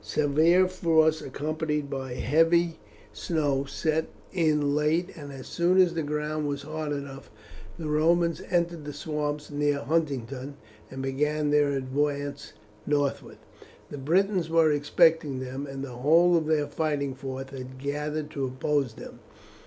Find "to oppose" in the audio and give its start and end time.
18.31-18.95